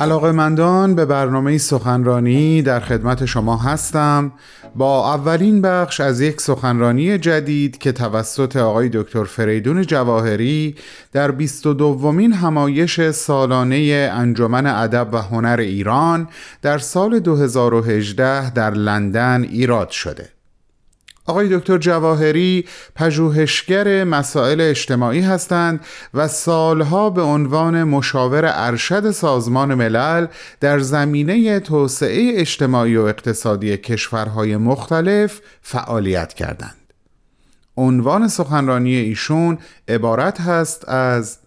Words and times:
علاقمندان 0.00 0.94
به 0.94 1.04
برنامه 1.04 1.58
سخنرانی 1.58 2.62
در 2.62 2.80
خدمت 2.80 3.24
شما 3.24 3.56
هستم. 3.56 4.32
با 4.74 5.14
اولین 5.14 5.62
بخش 5.62 6.00
از 6.00 6.20
یک 6.20 6.40
سخنرانی 6.40 7.18
جدید 7.18 7.78
که 7.78 7.92
توسط 7.92 8.56
آقای 8.56 8.88
دکتر 8.88 9.24
فریدون 9.24 9.82
جواهری 9.82 10.74
در 11.12 11.30
22 11.30 11.74
دومین 11.74 12.32
همایش 12.32 13.10
سالانه 13.10 14.10
انجمن 14.12 14.66
ادب 14.66 15.08
و 15.12 15.16
هنر 15.16 15.56
ایران 15.60 16.28
در 16.62 16.78
سال 16.78 17.18
2018 17.20 18.50
در 18.50 18.70
لندن 18.70 19.42
ایراد 19.42 19.90
شده. 19.90 20.39
آقای 21.26 21.58
دکتر 21.58 21.78
جواهری 21.78 22.64
پژوهشگر 22.94 24.04
مسائل 24.04 24.60
اجتماعی 24.60 25.20
هستند 25.20 25.80
و 26.14 26.28
سالها 26.28 27.10
به 27.10 27.22
عنوان 27.22 27.84
مشاور 27.84 28.44
ارشد 28.54 29.10
سازمان 29.10 29.74
ملل 29.74 30.26
در 30.60 30.78
زمینه 30.78 31.60
توسعه 31.60 32.32
اجتماعی 32.40 32.96
و 32.96 33.02
اقتصادی 33.02 33.76
کشورهای 33.76 34.56
مختلف 34.56 35.40
فعالیت 35.62 36.34
کردند. 36.34 36.76
عنوان 37.76 38.28
سخنرانی 38.28 38.94
ایشون 38.94 39.58
عبارت 39.88 40.40
هست 40.40 40.88
از 40.88 41.38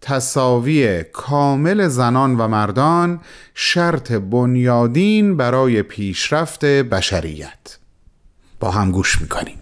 تصاوی 0.00 1.04
کامل 1.12 1.88
زنان 1.88 2.36
و 2.36 2.48
مردان 2.48 3.20
شرط 3.54 4.12
بنیادین 4.12 5.36
برای 5.36 5.82
پیشرفت 5.82 6.64
بشریت 6.64 7.78
با 8.60 8.70
هم 8.70 8.90
گوش 8.90 9.20
می‌کنیم. 9.20 9.58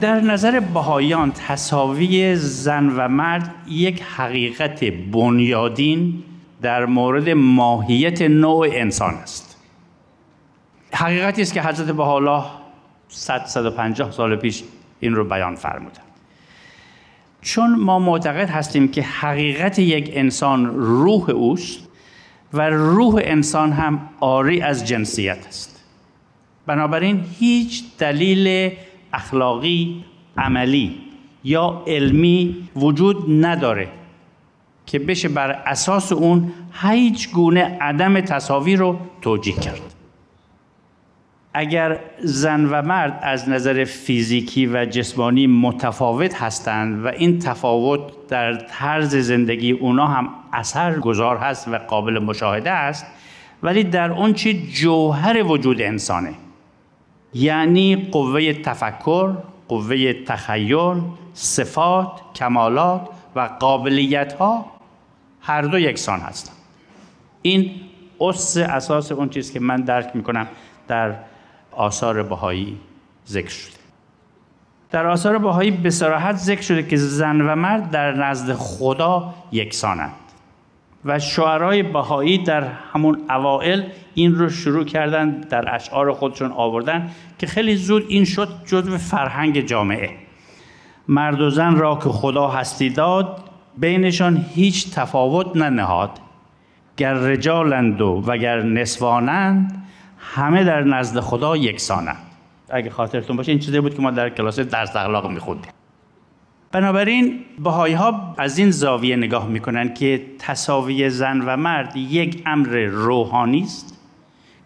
در 0.00 0.20
نظر 0.20 0.60
بهایان 0.60 1.32
تصاوی 1.32 2.36
زن 2.36 2.88
و 2.96 3.08
مرد 3.08 3.54
یک 3.68 4.02
حقیقت 4.02 4.84
بنیادین 4.84 6.22
در 6.62 6.86
مورد 6.86 7.28
ماهیت 7.28 8.22
نوع 8.22 8.68
انسان 8.72 9.14
است. 9.14 9.56
حقیقتی 10.92 11.42
است 11.42 11.54
که 11.54 11.62
حضرت 11.62 11.86
بهاءالله 11.86 12.44
100 13.08 13.44
150 13.46 14.10
سال 14.10 14.36
پیش 14.36 14.62
این 15.00 15.14
رو 15.14 15.24
بیان 15.24 15.54
فرمودن. 15.54 16.05
چون 17.46 17.74
ما 17.74 17.98
معتقد 17.98 18.50
هستیم 18.50 18.88
که 18.88 19.02
حقیقت 19.02 19.78
یک 19.78 20.10
انسان 20.12 20.66
روح 20.66 21.30
اوست 21.30 21.88
و 22.52 22.70
روح 22.70 23.20
انسان 23.24 23.72
هم 23.72 24.08
آری 24.20 24.60
از 24.60 24.86
جنسیت 24.86 25.46
است. 25.48 25.84
بنابراین 26.66 27.24
هیچ 27.38 27.84
دلیل 27.98 28.72
اخلاقی 29.12 30.04
عملی 30.36 30.96
یا 31.44 31.82
علمی 31.86 32.68
وجود 32.76 33.44
نداره 33.44 33.88
که 34.86 34.98
بشه 34.98 35.28
بر 35.28 35.50
اساس 35.50 36.12
اون 36.12 36.52
هیچ 36.82 37.30
گونه 37.30 37.78
عدم 37.80 38.20
تصاوی 38.20 38.76
رو 38.76 38.98
توجیه 39.22 39.54
کرد. 39.54 39.95
اگر 41.58 41.98
زن 42.18 42.64
و 42.64 42.82
مرد 42.82 43.18
از 43.22 43.48
نظر 43.48 43.84
فیزیکی 43.84 44.66
و 44.66 44.84
جسمانی 44.84 45.46
متفاوت 45.46 46.42
هستند 46.42 47.04
و 47.04 47.08
این 47.08 47.38
تفاوت 47.38 48.00
در 48.28 48.54
طرز 48.54 49.16
زندگی 49.16 49.72
اونا 49.72 50.06
هم 50.06 50.28
اثر 50.52 50.98
گذار 50.98 51.36
هست 51.36 51.68
و 51.68 51.78
قابل 51.78 52.18
مشاهده 52.18 52.70
است 52.70 53.06
ولی 53.62 53.84
در 53.84 54.12
اون 54.12 54.32
چی 54.32 54.72
جوهر 54.72 55.42
وجود 55.42 55.82
انسانه. 55.82 56.34
یعنی 57.34 57.96
قوه 57.96 58.52
تفکر، 58.52 59.32
قوه 59.68 60.12
تخیل، 60.12 61.00
صفات، 61.34 62.20
کمالات 62.34 63.08
و 63.36 63.40
قابلیت 63.40 64.32
ها 64.32 64.66
هر 65.40 65.62
دو 65.62 65.78
یکسان 65.78 66.20
هستند. 66.20 66.56
این 67.42 67.70
اس 68.20 68.56
اساس 68.56 69.12
اون 69.12 69.28
چیز 69.28 69.52
که 69.52 69.60
من 69.60 69.76
درک 69.76 70.10
می‌کنم 70.14 70.46
در 70.88 71.14
آثار 71.76 72.22
بهایی 72.22 72.78
ذکر 73.28 73.48
شده 73.48 73.76
در 74.90 75.06
آثار 75.06 75.38
بهایی 75.38 75.70
به 75.70 75.90
صراحت 75.90 76.36
ذکر 76.36 76.62
شده 76.62 76.82
که 76.82 76.96
زن 76.96 77.40
و 77.40 77.54
مرد 77.54 77.90
در 77.90 78.12
نزد 78.12 78.52
خدا 78.52 79.34
یکسانند 79.52 80.12
و 81.04 81.18
شعرهای 81.18 81.82
بهایی 81.82 82.38
در 82.38 82.64
همون 82.92 83.20
اوائل 83.30 83.82
این 84.14 84.34
رو 84.34 84.48
شروع 84.48 84.84
کردن 84.84 85.30
در 85.30 85.74
اشعار 85.74 86.12
خودشون 86.12 86.52
آوردن 86.52 87.10
که 87.38 87.46
خیلی 87.46 87.76
زود 87.76 88.04
این 88.08 88.24
شد 88.24 88.48
جزو 88.66 88.98
فرهنگ 88.98 89.60
جامعه. 89.60 90.10
مرد 91.08 91.40
و 91.40 91.50
زن 91.50 91.76
را 91.76 91.94
که 91.94 92.08
خدا 92.08 92.48
هستی 92.48 92.90
داد 92.90 93.42
بینشان 93.78 94.44
هیچ 94.54 94.90
تفاوت 94.94 95.56
ننهاد. 95.56 96.10
گر 96.96 97.14
رجالند 97.14 98.00
و 98.00 98.22
وگر 98.26 98.62
نسوانند 98.62 99.85
همه 100.34 100.64
در 100.64 100.80
نزد 100.84 101.20
خدا 101.20 101.56
یکسانند 101.56 102.16
اگه 102.70 102.90
خاطرتون 102.90 103.36
باشه 103.36 103.52
این 103.52 103.58
چیزی 103.58 103.80
بود 103.80 103.94
که 103.94 104.02
ما 104.02 104.10
در 104.10 104.30
کلاس 104.30 104.60
درس 104.60 104.96
اخلاق 104.96 105.30
میخوندیم. 105.30 105.70
بنابراین 106.72 107.40
بهایی 107.58 107.94
ها 107.94 108.34
از 108.38 108.58
این 108.58 108.70
زاویه 108.70 109.16
نگاه 109.16 109.48
می‌کنن 109.48 109.94
که 109.94 110.22
تصاوی 110.38 111.10
زن 111.10 111.40
و 111.40 111.56
مرد 111.56 111.96
یک 111.96 112.42
امر 112.46 112.84
روحانی 112.84 113.62
است 113.62 114.00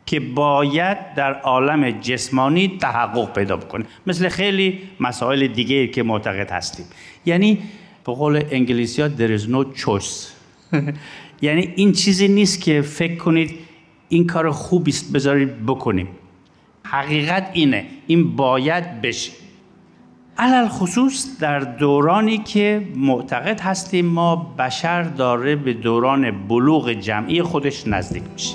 که 0.06 0.20
باید 0.20 1.14
در 1.14 1.32
عالم 1.32 1.90
جسمانی 1.90 2.78
تحقق 2.80 3.32
پیدا 3.32 3.56
بکنه. 3.56 3.84
مثل 4.06 4.28
خیلی 4.28 4.78
مسائل 5.00 5.46
دیگه 5.46 5.86
که 5.86 6.02
معتقد 6.02 6.50
هستیم. 6.50 6.86
یعنی 7.26 7.58
به 8.06 8.12
قول 8.12 8.42
انگلیسی 8.50 9.02
ها 9.02 9.08
there 9.08 9.40
is 9.40 9.42
no 9.42 9.64
یعنی 11.42 11.72
این 11.76 11.92
چیزی 11.92 12.28
نیست 12.28 12.60
که 12.60 12.82
فکر 12.82 13.16
کنید 13.16 13.69
این 14.12 14.26
کار 14.26 14.50
خوبی 14.50 14.90
است 14.90 15.12
بذارید 15.12 15.66
بکنیم. 15.66 16.08
حقیقت 16.82 17.50
اینه 17.52 17.86
این 18.06 18.36
باید 18.36 19.00
بشه. 19.00 19.32
علل 20.38 20.68
خصوص 20.68 21.40
در 21.40 21.58
دورانی 21.58 22.38
که 22.38 22.88
معتقد 22.96 23.60
هستیم 23.60 24.06
ما 24.06 24.36
بشر 24.58 25.02
داره 25.02 25.56
به 25.56 25.72
دوران 25.72 26.48
بلوغ 26.48 26.92
جمعی 26.92 27.42
خودش 27.42 27.86
نزدیک 27.86 28.22
میشه. 28.32 28.54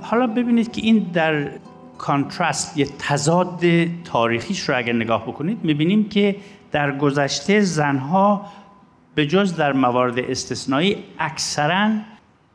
حالا 0.00 0.26
ببینید 0.26 0.72
که 0.72 0.82
این 0.82 0.98
در 1.12 1.48
کانترست 2.00 2.76
یه 2.76 2.86
تضاد 2.98 3.60
تاریخیش 4.04 4.68
رو 4.68 4.76
اگر 4.76 4.92
نگاه 4.92 5.22
بکنید 5.22 5.58
می‌بینیم 5.64 6.08
که 6.08 6.36
در 6.72 6.96
گذشته 6.96 7.60
زنها 7.60 8.46
به 9.14 9.26
جز 9.26 9.56
در 9.56 9.72
موارد 9.72 10.18
استثنایی 10.18 10.96
اکثرا 11.18 11.90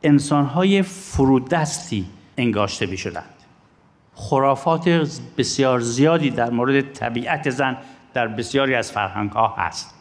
انسانهای 0.02 0.82
فرودستی 0.82 2.06
انگاشته 2.38 2.86
می 2.86 2.96
شدند 2.96 3.34
خرافات 4.14 4.88
بسیار 5.38 5.80
زیادی 5.80 6.30
در 6.30 6.50
مورد 6.50 6.92
طبیعت 6.92 7.50
زن 7.50 7.76
در 8.14 8.28
بسیاری 8.28 8.74
از 8.74 8.92
فرهنگ 8.92 9.30
ها 9.30 9.54
هست. 9.58 9.94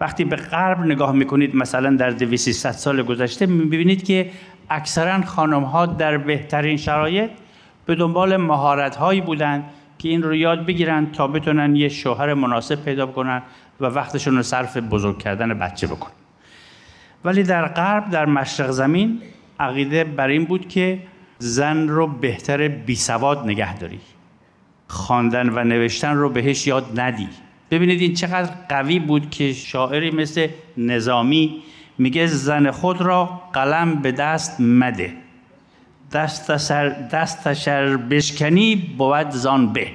وقتی 0.00 0.24
به 0.24 0.36
غرب 0.36 0.80
نگاه 0.80 1.12
می‌کنید 1.12 1.56
مثلا 1.56 1.96
در 1.96 2.10
200 2.10 2.72
سال 2.72 3.02
گذشته 3.02 3.46
می‌بینید 3.46 4.04
که 4.04 4.30
اکثرا 4.70 5.22
خانم 5.22 5.64
ها 5.64 5.86
در 5.86 6.18
بهترین 6.18 6.76
شرایط 6.76 7.30
به 7.86 7.94
دنبال 7.94 8.36
مهارت 8.36 8.96
هایی 8.96 9.20
بودند 9.20 9.64
که 9.98 10.08
این 10.08 10.22
رو 10.22 10.34
یاد 10.34 10.66
بگیرن 10.66 11.12
تا 11.12 11.26
بتونن 11.26 11.76
یه 11.76 11.88
شوهر 11.88 12.34
مناسب 12.34 12.84
پیدا 12.84 13.06
کنن 13.06 13.42
و 13.80 13.86
وقتشون 13.86 14.36
رو 14.36 14.42
صرف 14.42 14.76
بزرگ 14.76 15.18
کردن 15.18 15.58
بچه 15.58 15.86
بکنن. 15.86 16.12
ولی 17.24 17.42
در 17.42 17.68
غرب 17.68 18.10
در 18.10 18.26
مشرق 18.26 18.70
زمین 18.70 19.22
عقیده 19.60 20.04
بر 20.04 20.28
این 20.28 20.44
بود 20.44 20.68
که 20.68 20.98
زن 21.38 21.88
رو 21.88 22.06
بهتر 22.06 22.68
بی 22.68 22.96
سواد 22.96 23.44
نگه 23.44 23.76
داری. 23.76 24.00
خواندن 24.88 25.48
و 25.48 25.64
نوشتن 25.64 26.14
رو 26.16 26.28
بهش 26.28 26.66
یاد 26.66 27.00
ندی. 27.00 27.28
ببینید 27.70 28.00
این 28.00 28.14
چقدر 28.14 28.50
قوی 28.68 28.98
بود 28.98 29.30
که 29.30 29.52
شاعری 29.52 30.10
مثل 30.10 30.48
نظامی 30.76 31.62
میگه 31.98 32.26
زن 32.26 32.70
خود 32.70 33.00
را 33.00 33.42
قلم 33.52 33.94
به 33.94 34.12
دست 34.12 34.60
مده. 34.60 35.23
دست 36.14 36.56
سر 36.56 36.88
دست 36.88 37.48
بشکنی 37.96 38.76
بود 38.98 39.30
زان 39.30 39.72
به. 39.72 39.86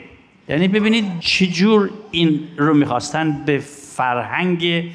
یعنی 0.50 0.68
ببینید 0.68 1.20
چجور 1.20 1.90
این 2.12 2.40
رو 2.58 2.74
می‌خواستن 2.74 3.42
به 3.46 3.58
فرهنگ 3.96 4.92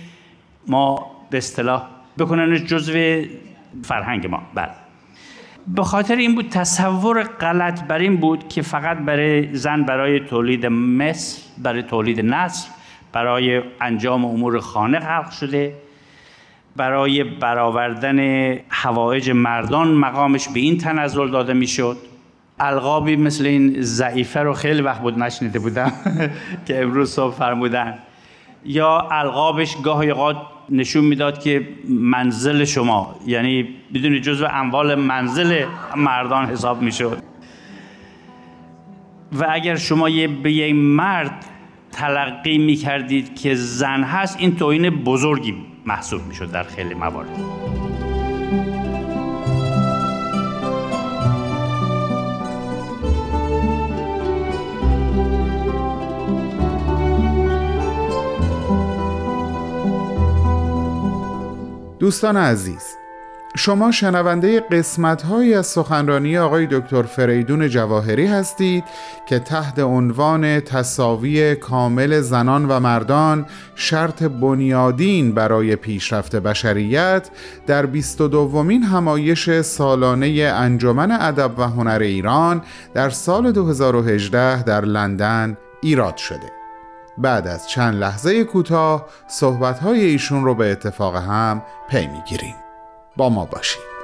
ما 0.66 1.10
به 1.30 1.38
اصطلاح 1.38 1.82
بکنن 2.18 2.64
جزو 2.64 3.22
فرهنگ 3.82 4.26
ما. 4.26 4.42
بله. 4.54 4.70
به 5.66 5.82
خاطر 5.82 6.16
این 6.16 6.34
بود 6.34 6.48
تصور 6.48 7.22
غلط 7.22 7.82
بر 7.82 7.98
این 7.98 8.16
بود 8.16 8.48
که 8.48 8.62
فقط 8.62 8.98
برای 8.98 9.56
زن 9.56 9.82
برای 9.82 10.20
تولید 10.20 10.66
مثل 10.66 11.42
برای 11.58 11.82
تولید 11.82 12.20
نسل 12.20 12.68
برای 13.12 13.62
انجام 13.80 14.24
امور 14.24 14.60
خانه 14.60 15.00
خلق 15.00 15.30
شده. 15.30 15.74
برای 16.76 17.24
برآوردن 17.24 18.18
هوایج 18.70 19.30
مردان 19.30 19.88
مقامش 19.88 20.48
به 20.48 20.60
این 20.60 20.78
تنزل 20.78 21.30
داده 21.30 21.52
می‌شد. 21.52 21.96
القابی 22.60 23.16
مثل 23.16 23.46
این 23.46 23.82
ضعیفه 23.82 24.40
رو 24.40 24.52
خیلی 24.52 24.82
وقت 24.82 25.00
بود 25.00 25.18
نشنیده 25.18 25.58
بودم 25.58 25.92
که 26.66 26.82
امروز 26.82 27.10
صبح 27.10 27.34
فرمودن. 27.34 27.98
یا 28.64 29.08
القابش 29.10 29.76
گاهی 29.76 30.10
اوقات 30.10 30.36
نشون 30.70 31.04
می‌داد 31.04 31.42
که 31.42 31.68
منزل 31.88 32.64
شما 32.64 33.16
یعنی 33.26 33.68
بدون 33.94 34.20
جزو 34.20 34.46
اموال 34.50 34.94
منزل 34.94 35.64
مردان 35.96 36.46
حساب 36.46 36.82
می‌شد. 36.82 37.18
و 39.32 39.46
اگر 39.50 39.76
شما 39.76 40.08
یه 40.08 40.28
به 40.28 40.52
یک 40.52 40.74
مرد 40.74 41.44
تلقی 41.92 42.58
می‌کردید 42.58 43.40
که 43.40 43.54
زن 43.54 44.02
هست 44.02 44.36
این 44.40 44.56
توهین 44.56 44.90
بزرگی 44.90 45.73
محسوب 45.86 46.26
می‌شد 46.26 46.50
در 46.50 46.62
خیلی 46.62 46.94
موارد. 46.94 47.28
دوستان 61.98 62.36
عزیز 62.36 62.96
شما 63.56 63.90
شنونده 63.90 64.60
قسمت 64.60 65.22
هایی 65.22 65.54
از 65.54 65.66
سخنرانی 65.66 66.38
آقای 66.38 66.66
دکتر 66.66 67.02
فریدون 67.02 67.68
جواهری 67.68 68.26
هستید 68.26 68.84
که 69.28 69.38
تحت 69.38 69.78
عنوان 69.78 70.60
تصاوی 70.60 71.54
کامل 71.54 72.20
زنان 72.20 72.68
و 72.68 72.80
مردان 72.80 73.46
شرط 73.74 74.22
بنیادین 74.22 75.34
برای 75.34 75.76
پیشرفت 75.76 76.36
بشریت 76.36 77.30
در 77.66 77.86
22 77.86 78.28
دومین 78.28 78.82
همایش 78.82 79.60
سالانه 79.60 80.52
انجمن 80.54 81.10
ادب 81.10 81.58
و 81.58 81.62
هنر 81.62 81.98
ایران 82.02 82.62
در 82.94 83.10
سال 83.10 83.52
2018 83.52 84.62
در 84.62 84.84
لندن 84.84 85.56
ایراد 85.82 86.16
شده. 86.16 86.52
بعد 87.18 87.46
از 87.46 87.68
چند 87.68 87.94
لحظه 87.94 88.44
کوتاه 88.44 89.06
صحبت‌های 89.28 90.00
ایشون 90.00 90.44
رو 90.44 90.54
به 90.54 90.72
اتفاق 90.72 91.16
هم 91.16 91.62
پی 91.88 92.06
می‌گیریم. 92.06 92.63
با 93.16 93.28
ما 93.28 93.44
باشید 93.44 93.94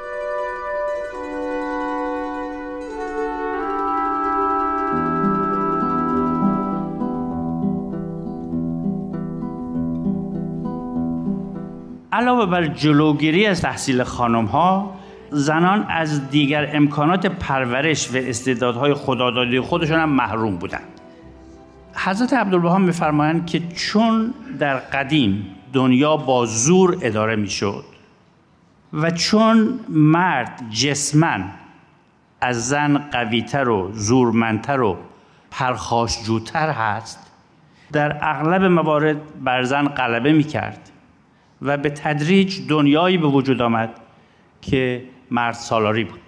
علاوه 12.13 12.47
بر 12.47 12.67
جلوگیری 12.67 13.47
از 13.47 13.61
تحصیل 13.61 14.03
خانم 14.03 14.45
ها 14.45 14.95
زنان 15.31 15.87
از 15.89 16.31
دیگر 16.31 16.77
امکانات 16.77 17.27
پرورش 17.27 18.15
و 18.15 18.17
استعدادهای 18.17 18.95
خدادادی 18.95 19.61
خودشان 19.61 20.01
هم 20.01 20.09
محروم 20.09 20.57
بودند. 20.57 21.01
حضرت 21.95 22.33
عبدالبها 22.33 22.79
میفرمایند 22.79 23.47
که 23.47 23.63
چون 23.77 24.35
در 24.59 24.77
قدیم 24.77 25.47
دنیا 25.73 26.17
با 26.17 26.47
زور 26.47 26.99
اداره 27.03 27.37
می‌شد 27.37 27.85
و 28.93 29.11
چون 29.11 29.81
مرد 29.89 30.63
جسمن 30.71 31.51
از 32.41 32.69
زن 32.69 32.99
قویتر 32.99 33.69
و 33.69 33.93
زورمندتر 33.93 34.81
و 34.81 34.99
پرخاشجوتر 35.51 36.71
هست 36.71 37.33
در 37.93 38.19
اغلب 38.21 38.65
موارد 38.65 39.45
بر 39.45 39.63
زن 39.63 39.89
غلبه 39.89 40.33
می‌کرد 40.33 40.91
و 41.63 41.77
به 41.77 41.91
تدریج 41.91 42.69
دنیایی 42.69 43.19
به 43.19 43.27
وجود 43.27 43.63
آمد 43.63 43.91
که 44.63 45.05
مرد 45.31 45.55
سالاری 45.55 46.05
بود. 46.05 46.21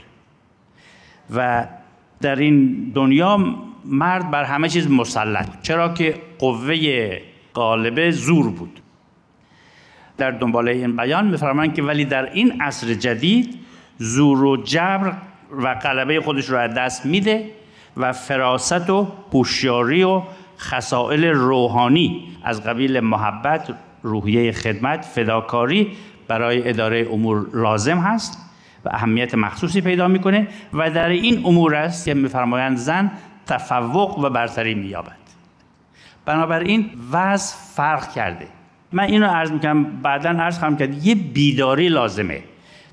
و 1.35 1.67
در 2.21 2.37
این 2.37 2.91
دنیا 2.95 3.57
مرد 3.85 4.31
بر 4.31 4.45
همه 4.45 4.69
چیز 4.69 4.91
مسلط 4.91 5.63
چرا 5.63 5.89
که 5.89 6.15
قوه 6.39 7.19
غالبه 7.55 8.11
زور 8.11 8.51
بود. 8.51 8.82
در 10.17 10.31
دنبال 10.31 10.69
این 10.69 10.97
بیان 10.97 11.27
میفرمایند 11.27 11.75
که 11.75 11.83
ولی 11.83 12.05
در 12.05 12.33
این 12.33 12.63
عصر 12.63 12.95
جدید 12.95 13.59
زور 13.99 14.45
و 14.45 14.57
جبر 14.57 15.13
و 15.63 15.75
غلبه 15.75 16.21
خودش 16.21 16.49
رو 16.49 16.57
از 16.57 16.75
دست 16.75 17.07
میده 17.07 17.51
و 17.97 18.13
فراست 18.13 18.91
و 18.91 19.09
هوشیاری 19.33 20.03
و 20.03 20.23
خصائل 20.59 21.25
روحانی 21.25 22.29
از 22.45 22.65
قبیل 22.65 23.01
محبت 23.01 23.75
روحیه 24.03 24.53
خدمت 24.53 25.05
فداکاری 25.05 25.93
برای 26.29 26.69
اداره 26.69 27.09
امور 27.13 27.47
لازم 27.55 27.99
هست 27.99 28.39
و 28.85 28.89
اهمیت 28.93 29.35
مخصوصی 29.35 29.81
پیدا 29.81 30.09
می‌کنه 30.09 30.49
و 30.73 30.91
در 30.91 31.09
این 31.09 31.47
امور 31.47 31.75
است 31.75 32.05
که 32.05 32.15
میفرمایند 32.15 32.77
زن 32.77 33.11
تفوق 33.47 34.19
و 34.19 34.31
برتری 34.31 34.75
مییابد. 34.75 35.23
بنابراین 36.25 36.91
وضع 37.13 37.57
فرق 37.77 38.13
کرده. 38.13 38.47
من 38.93 39.05
اینو 39.05 39.27
عرض 39.27 39.51
می‌کنم 39.51 39.85
بعدا 39.85 40.31
عرض 40.31 40.59
خواهم 40.59 40.77
کرد 40.77 41.07
یه 41.07 41.15
بیداری 41.15 41.89
لازمه. 41.89 42.43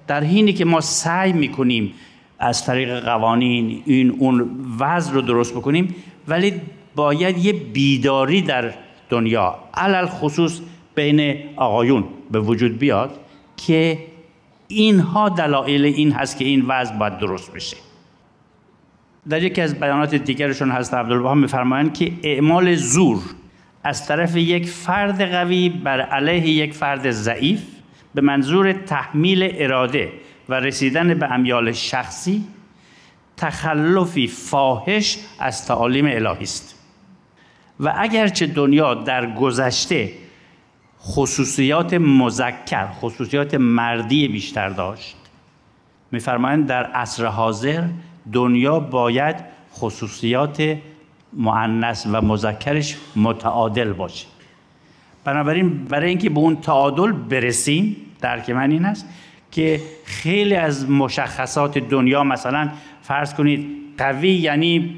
در 0.07 0.23
حینی 0.23 0.53
که 0.53 0.65
ما 0.65 0.81
سعی 0.81 1.33
می‌کنیم 1.33 1.93
از 2.39 2.65
طریق 2.65 2.99
قوانین 2.99 3.83
این 3.85 4.15
اون 4.19 4.49
وضع 4.79 5.13
رو 5.13 5.21
درست 5.21 5.53
بکنیم 5.55 5.95
ولی 6.27 6.53
باید 6.95 7.37
یه 7.37 7.53
بیداری 7.53 8.41
در 8.41 8.73
دنیا 9.09 9.55
علل 9.73 10.05
خصوص 10.05 10.59
بین 10.95 11.35
آقایون 11.55 12.03
به 12.31 12.39
وجود 12.39 12.79
بیاد 12.79 13.19
که 13.57 13.99
اینها 14.67 15.29
دلایل 15.29 15.85
این 15.85 16.11
هست 16.11 16.37
که 16.37 16.45
این 16.45 16.65
وضع 16.67 16.97
باید 16.97 17.17
درست 17.17 17.53
بشه. 17.53 17.77
در 19.29 19.43
یکی 19.43 19.61
از 19.61 19.79
بیانات 19.79 20.15
دیگرشون 20.15 20.71
هست 20.71 20.93
عبدالبها 20.93 21.35
میفرمایند 21.35 21.93
که 21.93 22.11
اعمال 22.23 22.75
زور 22.75 23.19
از 23.89 24.07
طرف 24.07 24.35
یک 24.35 24.67
فرد 24.67 25.31
قوی 25.31 25.69
بر 25.69 26.01
علیه 26.01 26.47
یک 26.47 26.73
فرد 26.73 27.11
ضعیف 27.11 27.61
به 28.15 28.21
منظور 28.21 28.73
تحمیل 28.73 29.49
اراده 29.53 30.11
و 30.49 30.53
رسیدن 30.53 31.13
به 31.13 31.31
امیال 31.31 31.71
شخصی 31.71 32.43
تخلفی 33.37 34.27
فاحش 34.27 35.17
از 35.39 35.65
تعالیم 35.65 36.05
الهی 36.05 36.43
است. 36.43 36.75
و 37.79 37.93
اگرچه 37.97 38.47
دنیا 38.47 38.93
در 38.93 39.33
گذشته 39.33 40.11
خصوصیات 41.01 41.93
مذکر 41.93 42.87
خصوصیات 42.91 43.53
مردی 43.55 44.27
بیشتر 44.27 44.69
داشت 44.69 45.15
میفرمایند 46.11 46.67
در 46.67 46.83
عصر 46.83 47.25
حاضر 47.25 47.83
دنیا 48.33 48.79
باید 48.79 49.35
خصوصیات 49.73 50.77
معنس 51.33 52.07
و 52.11 52.21
مذکرش 52.21 52.97
متعادل 53.15 53.93
باشه. 53.93 54.25
بنابراین 55.23 55.85
برای 55.85 56.09
اینکه 56.09 56.29
به 56.29 56.39
اون 56.39 56.55
تعادل 56.55 57.11
برسیم 57.11 57.95
درک 58.21 58.49
من 58.49 58.71
این 58.71 58.85
است 58.85 59.05
که 59.51 59.81
خیلی 60.05 60.55
از 60.55 60.89
مشخصات 60.89 61.77
دنیا 61.77 62.23
مثلا 62.23 62.69
فرض 63.01 63.33
کنید 63.33 63.67
قوی 63.97 64.29
یعنی 64.29 64.95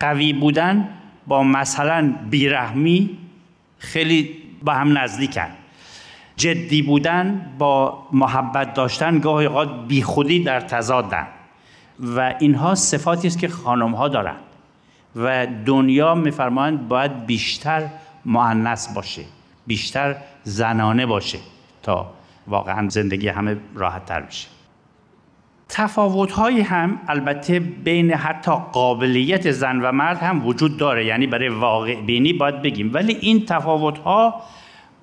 قوی 0.00 0.32
بودن 0.32 0.88
با 1.26 1.42
مثلا 1.42 2.14
بیرحمی 2.30 3.18
خیلی 3.78 4.30
با 4.62 4.72
هم 4.72 4.98
نزدیکن. 4.98 5.48
جدی 6.36 6.82
بودن 6.82 7.46
با 7.58 8.06
محبت 8.12 8.74
داشتن 8.74 9.18
گاهی 9.18 9.46
اوقات 9.46 9.86
بیخودی 9.88 10.42
در 10.42 10.60
تضادن. 10.60 11.26
و 12.16 12.34
اینها 12.38 12.74
صفاتی 12.74 13.28
است 13.28 13.38
که 13.38 13.48
خانم 13.48 13.94
ها 13.94 14.08
دارند 14.08 14.40
و 15.16 15.46
دنیا 15.46 16.14
میفرمایند 16.14 16.88
باید 16.88 17.26
بیشتر 17.26 17.88
معنس 18.24 18.94
باشه 18.94 19.22
بیشتر 19.66 20.16
زنانه 20.44 21.06
باشه 21.06 21.38
تا 21.82 22.10
واقعا 22.46 22.88
زندگی 22.88 23.28
همه 23.28 23.56
راحت 23.74 24.06
تر 24.06 24.20
بشه. 24.20 24.48
تفاوت 25.68 26.32
های 26.32 26.60
هم 26.60 27.00
البته 27.08 27.60
بین 27.60 28.12
حتی 28.12 28.52
قابلیت 28.72 29.50
زن 29.50 29.80
و 29.80 29.92
مرد 29.92 30.18
هم 30.18 30.46
وجود 30.46 30.76
داره 30.76 31.06
یعنی 31.06 31.26
برای 31.26 31.48
واقع 31.48 32.00
بینی 32.00 32.32
باید 32.32 32.62
بگیم. 32.62 32.90
ولی 32.94 33.12
این 33.20 33.46
تفاوت 33.46 33.98
ها 33.98 34.42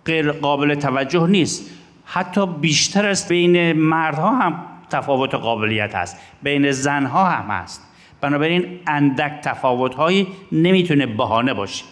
غیر 0.06 0.32
قابل 0.32 0.76
توجه 0.76 1.28
نیست. 1.28 1.72
حتی 2.06 2.46
بیشتر 2.46 3.06
است 3.06 3.30
بین 3.30 3.74
مردها 3.74 4.36
هم 4.36 4.66
تفاوت 4.90 5.36
قابلیت 5.36 5.96
هست 5.96 6.18
بین 6.44 6.72
زنها 6.72 7.26
هم 7.26 7.52
هست. 7.52 7.89
بنابراین 8.22 8.80
اندک 8.88 9.32
تفاوت 9.44 9.96
هایی 9.96 10.28
نمی‌تونه 10.52 11.06
بهانه 11.06 11.54
باشه. 11.54 11.86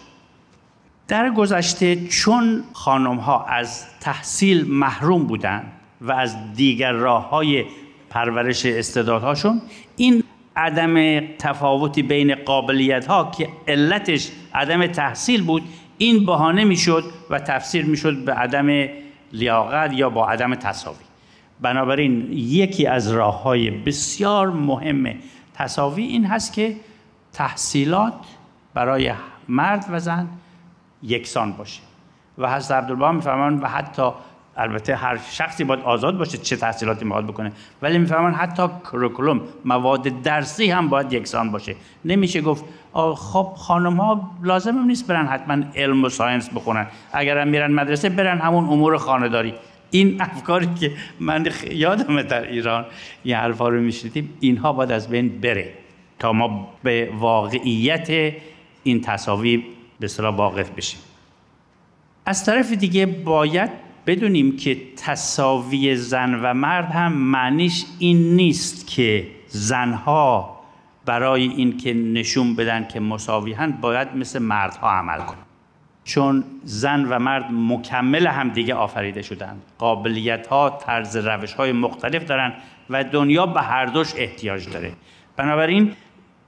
در 1.08 1.30
گذشته 1.30 2.08
چون 2.08 2.64
خانم 2.72 3.16
ها 3.16 3.44
از 3.44 3.86
تحصیل 4.00 4.64
محروم 4.68 5.24
بودند 5.26 5.72
و 6.00 6.12
از 6.12 6.54
دیگر 6.54 6.92
راه 6.92 7.28
های 7.30 7.64
پرورش 8.10 8.66
استعدادهاشون 8.66 9.62
این 9.96 10.24
عدم 10.56 11.20
تفاوتی 11.20 12.02
بین 12.02 12.34
قابلیت 12.34 13.06
ها 13.06 13.30
که 13.38 13.48
علتش 13.68 14.30
عدم 14.54 14.86
تحصیل 14.86 15.42
بود 15.42 15.62
این 15.98 16.26
بهانه 16.26 16.64
می‌شد 16.64 17.04
و 17.30 17.38
تفسیر 17.38 17.84
می‌شد 17.84 18.24
به 18.24 18.32
عدم 18.32 18.88
لیاقت 19.32 19.92
یا 19.92 20.10
با 20.10 20.28
عدم 20.28 20.54
تساوی. 20.54 20.96
بنابراین 21.60 22.28
یکی 22.32 22.86
از 22.86 23.12
راه 23.12 23.42
های 23.42 23.70
بسیار 23.70 24.50
مهم 24.50 25.14
تساوی 25.58 26.02
این 26.02 26.26
هست 26.26 26.52
که 26.52 26.76
تحصیلات 27.32 28.14
برای 28.74 29.12
مرد 29.48 29.86
و 29.90 29.98
زن 29.98 30.28
یکسان 31.02 31.52
باشه. 31.52 31.80
و 32.38 32.54
حضرت 32.54 32.70
عبدالبها 32.70 33.12
میفرمان 33.12 33.60
و 33.60 33.66
حتی 33.66 34.10
البته 34.56 34.96
هر 34.96 35.18
شخصی 35.30 35.64
باید 35.64 35.80
آزاد 35.80 36.18
باشه 36.18 36.38
چه 36.38 36.56
تحصیلاتی 36.56 37.04
می‌خواد 37.04 37.26
بکنه 37.26 37.52
ولی 37.82 37.98
می‌فهمن 37.98 38.34
حتی 38.34 38.68
کروکولوم 38.84 39.40
مواد 39.64 40.22
درسی 40.22 40.70
هم 40.70 40.88
باید 40.88 41.12
یکسان 41.12 41.50
باشه. 41.50 41.76
نمیشه 42.04 42.40
گفت 42.40 42.64
خب 43.16 43.52
خانم 43.56 43.96
ها 43.96 44.30
لازم 44.42 44.78
نیست 44.78 45.06
برن 45.06 45.26
حتما 45.26 45.64
علم 45.76 46.04
و 46.04 46.08
ساینس 46.08 46.50
بخونن. 46.54 46.86
اگر 47.12 47.38
هم 47.38 47.48
میرن 47.48 47.72
مدرسه 47.72 48.08
برن 48.08 48.38
همون 48.38 48.64
امور 48.64 48.96
خانداری. 48.96 49.54
این 49.90 50.20
افکاری 50.20 50.68
که 50.80 50.92
من 51.20 51.46
یادمه 51.70 52.22
در 52.22 52.48
ایران 52.48 52.86
این 53.24 53.36
حرفا 53.36 53.68
رو 53.68 53.80
میشنیدیم 53.80 54.34
اینها 54.40 54.72
باید 54.72 54.92
از 54.92 55.08
بین 55.08 55.40
بره 55.40 55.74
تا 56.18 56.32
ما 56.32 56.68
به 56.82 57.10
واقعیت 57.18 58.34
این 58.82 59.00
تصاوی 59.00 59.64
به 60.00 60.08
صلاح 60.08 60.36
واقف 60.36 60.70
بشیم. 60.70 61.00
از 62.26 62.44
طرف 62.44 62.72
دیگه 62.72 63.06
باید 63.06 63.70
بدونیم 64.06 64.56
که 64.56 64.78
تصاوی 64.96 65.96
زن 65.96 66.34
و 66.34 66.54
مرد 66.54 66.90
هم 66.90 67.12
معنیش 67.12 67.84
این 67.98 68.36
نیست 68.36 68.86
که 68.86 69.26
زنها 69.46 70.58
برای 71.04 71.42
اینکه 71.42 71.94
نشون 71.94 72.56
بدن 72.56 72.88
که 72.88 73.00
مساوی 73.00 73.56
باید 73.80 74.16
مثل 74.16 74.38
مردها 74.38 74.90
عمل 74.90 75.18
کنن. 75.18 75.47
چون 76.08 76.44
زن 76.64 77.04
و 77.04 77.18
مرد 77.18 77.46
مکمل 77.52 78.26
هم 78.26 78.48
دیگه 78.48 78.74
آفریده 78.74 79.22
شدند. 79.22 79.62
قابلیت 79.78 80.46
ها 80.46 80.70
طرز 80.70 81.16
روش 81.16 81.52
های 81.52 81.72
مختلف 81.72 82.24
دارن 82.24 82.52
و 82.90 83.04
دنیا 83.04 83.46
به 83.46 83.60
هر 83.60 83.86
دوش 83.86 84.12
احتیاج 84.16 84.68
داره. 84.70 84.92
بنابراین 85.36 85.92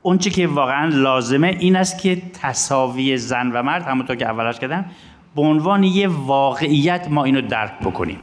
اونچه 0.03 0.31
که 0.31 0.47
واقعا 0.47 0.89
لازمه 0.89 1.57
این 1.61 1.77
است 1.77 1.99
که 1.99 2.23
تصاوی 2.43 3.17
زن 3.17 3.53
و 3.53 3.63
مرد 3.63 3.83
همونطور 3.83 4.17
که 4.17 4.27
اولش 4.27 4.59
کردم 4.59 4.85
به 5.37 5.43
عنوان 5.43 5.85
یه 5.85 6.09
واقعیت 6.09 7.09
ما 7.11 7.25
اینو 7.25 7.41
درک 7.41 7.79
بکنیم. 7.79 8.19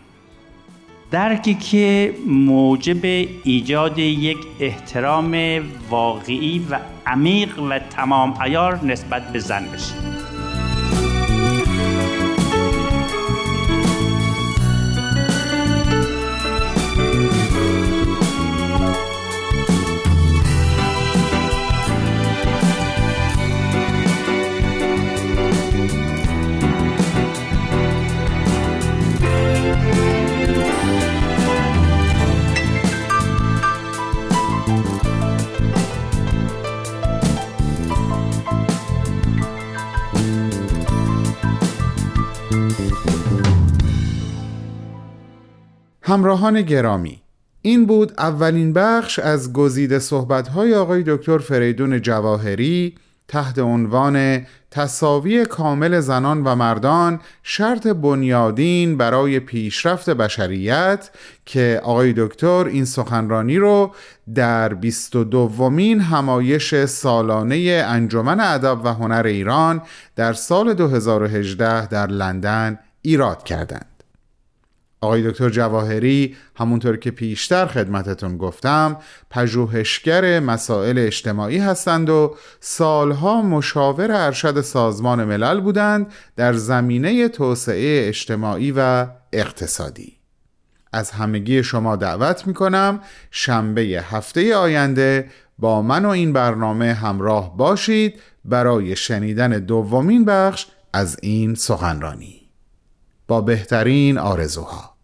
درکی 1.11 1.53
که 1.53 2.13
موجب 2.27 3.05
ایجاد 3.43 3.99
یک 3.99 4.37
احترام 4.59 5.37
واقعی 5.89 6.65
و 6.71 6.79
عمیق 7.05 7.59
و 7.59 7.79
تمام 7.79 8.41
ایار 8.41 8.85
نسبت 8.85 9.31
به 9.31 9.39
زن 9.39 9.65
بشه. 9.73 10.26
همراهان 46.07 46.61
گرامی. 46.61 47.21
این 47.61 47.85
بود 47.85 48.13
اولین 48.17 48.73
بخش 48.73 49.19
از 49.19 49.53
گزیده 49.53 49.99
صحبت‌های 49.99 50.75
آقای 50.75 51.03
دکتر 51.07 51.37
فریدون 51.37 52.01
جواهری 52.01 52.95
تحت 53.27 53.59
عنوان 53.59 54.45
تصاوی 54.71 55.45
کامل 55.45 55.99
زنان 55.99 56.43
و 56.43 56.55
مردان 56.55 57.19
شرط 57.43 57.87
بنیادین 57.87 58.97
برای 58.97 59.39
پیشرفت 59.39 60.09
بشریت 60.09 61.09
که 61.45 61.81
آقای 61.83 62.13
دکتر 62.17 62.65
این 62.65 62.85
سخنرانی 62.85 63.57
رو 63.57 63.95
در 64.35 64.73
22 64.73 65.23
دومین 65.23 65.99
همایش 65.99 66.85
سالانه 66.85 67.83
انجمن 67.87 68.39
ادب 68.39 68.85
و 68.85 68.93
هنر 68.93 69.23
ایران 69.25 69.81
در 70.15 70.33
سال 70.33 70.73
2018 70.73 71.87
در 71.87 72.07
لندن 72.07 72.79
ایراد 73.01 73.43
کردند. 73.43 73.96
آقای 75.01 75.31
دکتر 75.31 75.49
جواهری 75.49 76.35
همونطور 76.55 76.97
که 76.97 77.11
پیشتر 77.11 77.65
خدمتتون 77.65 78.37
گفتم 78.37 78.97
پژوهشگر 79.29 80.39
مسائل 80.39 80.97
اجتماعی 80.97 81.57
هستند 81.57 82.09
و 82.09 82.35
سالها 82.59 83.41
مشاور 83.41 84.11
ارشد 84.11 84.61
سازمان 84.61 85.23
ملل 85.23 85.59
بودند 85.59 86.07
در 86.35 86.53
زمینه 86.53 87.27
توسعه 87.27 88.07
اجتماعی 88.07 88.73
و 88.77 89.07
اقتصادی. 89.33 90.17
از 90.93 91.11
همگی 91.11 91.63
شما 91.63 91.95
دعوت 91.95 92.47
می‌کنم 92.47 92.99
شنبه 93.31 93.81
هفته 93.81 94.55
آینده 94.55 95.29
با 95.59 95.81
من 95.81 96.05
و 96.05 96.09
این 96.09 96.33
برنامه 96.33 96.93
همراه 96.93 97.57
باشید 97.57 98.19
برای 98.45 98.95
شنیدن 98.95 99.49
دومین 99.49 100.25
بخش 100.25 100.67
از 100.93 101.17
این 101.21 101.55
سخنرانی. 101.55 102.36
با 103.27 103.41
بهترین 103.41 104.17
آرزوها. 104.17 104.96